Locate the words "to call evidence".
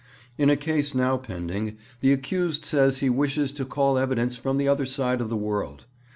3.53-4.35